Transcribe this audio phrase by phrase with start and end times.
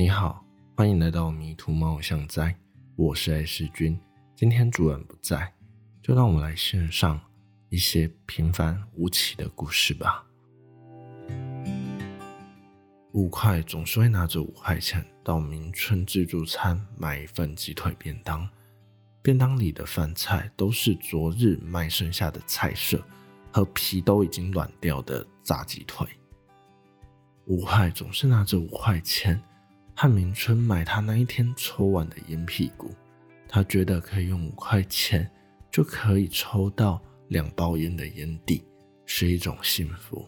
[0.00, 0.44] 你好，
[0.76, 2.54] 欢迎来到迷途猫像在，
[2.94, 3.98] 我是 S 君。
[4.36, 5.52] 今天主人不在，
[6.00, 7.20] 就让我们来献上
[7.68, 10.24] 一些平凡无奇的故事吧。
[13.10, 18.48] 五块总是会拿着五块钱到明春自助餐买一份鸡腿便当，
[19.20, 23.02] 便当里的饭菜都是昨日卖剩下的菜色
[23.50, 26.06] 和皮都已经软掉的炸鸡腿。
[27.46, 29.42] 五块总是拿着五块钱。
[30.00, 32.94] 汉明春买他那一天抽完的烟屁股，
[33.48, 35.28] 他觉得可以用五块钱
[35.72, 38.64] 就可以抽到两包烟的烟蒂，
[39.06, 40.24] 是一种幸福。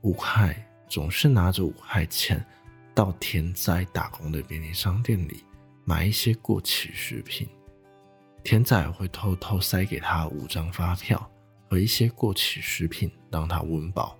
[0.00, 0.56] 五块
[0.88, 2.42] 总是拿着五块钱
[2.94, 5.44] 到田仔打工的便利商店里
[5.84, 7.46] 买一些过期食品，
[8.42, 11.30] 田仔会偷偷塞给他五张发票
[11.68, 14.17] 和一些过期食品让他温饱。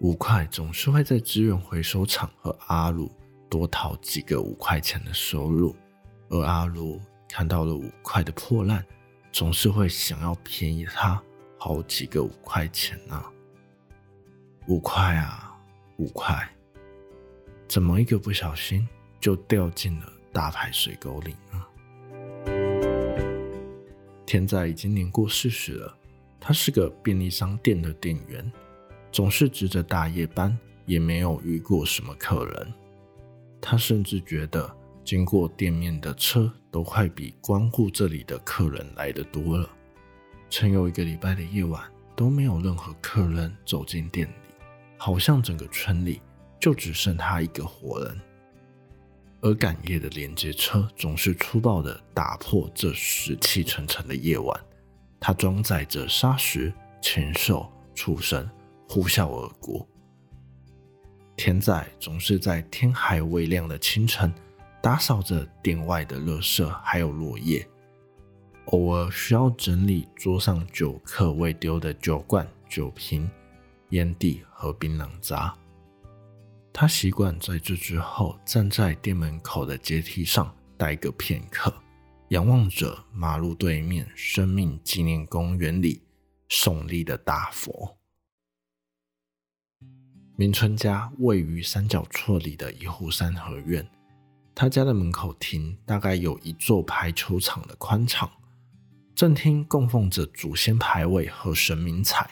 [0.00, 3.10] 五块总是会在资源回收厂和阿鲁。
[3.50, 5.74] 多讨几个五块钱的收入，
[6.28, 8.84] 而阿鲁看到了五块的破烂，
[9.32, 11.18] 总是会想要便宜他
[11.58, 13.24] 好几个五块钱呢。
[14.66, 15.58] 五块啊，
[15.96, 16.46] 五块，
[17.66, 18.86] 怎么一个不小心
[19.18, 21.64] 就掉进了大排水沟里呢？
[24.26, 25.96] 天仔已经年过四十了，
[26.38, 28.52] 他是个便利商店的店员，
[29.10, 30.56] 总是值着大夜班，
[30.86, 32.74] 也没有遇过什么客人。
[33.60, 34.70] 他甚至觉得，
[35.04, 39.68] 经过店面的车都快比光顾这里的客人来的多了。
[40.50, 41.82] 曾有一个礼拜的夜晚，
[42.14, 44.32] 都没有任何客人走进店里，
[44.96, 46.20] 好像整个村里
[46.60, 48.20] 就只剩他一个活人。
[49.40, 54.58] 而赶夜的连接车总是粗暴地打破这死气沉沉的夜晚，
[55.20, 58.48] 它装载着沙石、禽兽、畜生，
[58.88, 59.86] 呼啸而过。
[61.36, 64.32] 田仔总是在天还未亮的清晨，
[64.82, 67.64] 打扫着店外的垃圾还有落叶，
[68.66, 73.30] 偶尔需要整理桌上酒客未丢的酒罐、酒瓶、
[73.90, 75.54] 烟蒂和槟榔渣。
[76.72, 81.72] 他习惯在这之后站在店门口的阶梯上待个片刻，
[82.28, 86.02] 仰望着马路对面生命纪念公园里
[86.48, 87.97] 耸立的大佛。
[90.40, 93.84] 明春家位于三角厝里的一户三合院，
[94.54, 98.30] 他家的门口厅大概有一座排球场的宽敞，
[99.16, 102.30] 正厅供奉着祖先牌位和神明彩，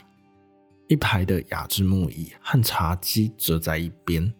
[0.86, 4.32] 一排的雅致木椅和茶几则在一边，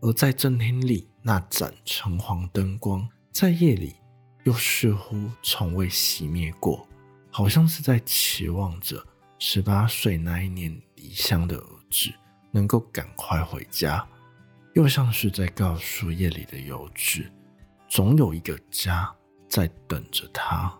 [0.00, 3.96] 而在正厅里那盏橙黄灯光，在夜里
[4.44, 6.86] 又似乎从未熄灭过，
[7.32, 9.04] 好像是在期望着
[9.40, 12.12] 十八岁那一年离乡的儿子。
[12.58, 14.04] 能够赶快回家，
[14.74, 17.24] 又像是在告诉夜里的游子，
[17.86, 19.08] 总有一个家
[19.48, 20.76] 在等着他。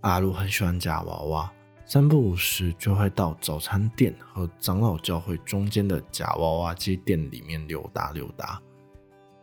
[0.00, 1.52] 阿鲁很喜欢夹娃娃，
[1.86, 8.60] 三不五时就会到早餐店和长老教会中间的夹娃娃机店里面溜达溜达。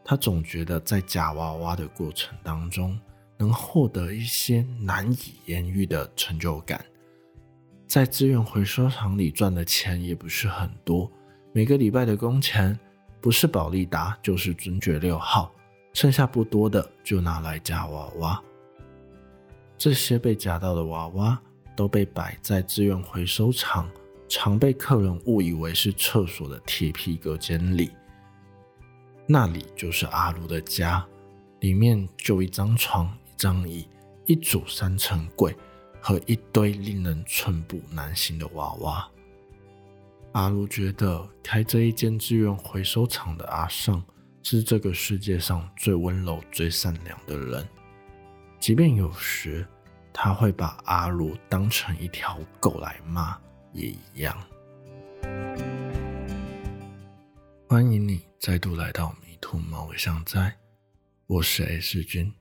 [0.03, 2.99] 他总觉得在夹娃娃的过程当中，
[3.37, 6.83] 能获得一些难以言喻的成就感。
[7.89, 11.11] 在资源回收厂里赚的钱也不是很多，
[11.51, 12.77] 每个礼拜的工钱
[13.19, 15.51] 不是宝利达就是尊爵六号，
[15.93, 18.43] 剩下不多的就拿来夹娃娃。
[19.75, 21.41] 这些被夹到的娃娃
[21.75, 23.89] 都被摆在资源回收厂
[24.27, 27.89] 常被客人误以为是厕所的铁皮隔间里，
[29.25, 31.03] 那里就是阿卢的家，
[31.61, 33.87] 里面就一张床、一张椅、
[34.27, 35.55] 一组三层柜。
[36.01, 39.09] 和一堆令人寸步难行的娃娃，
[40.31, 44.03] 阿卢觉得开这一间资源回收厂的阿尚
[44.41, 47.67] 是这个世界上最温柔、最善良的人，
[48.59, 49.67] 即便有时
[50.13, 53.37] 他会把阿卢当成一条狗来骂，
[53.73, 54.35] 也一样。
[57.67, 60.55] 欢迎你再度来到迷途猫相在，
[61.27, 62.33] 我是 S 君，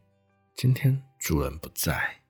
[0.54, 2.22] 今天主人不在。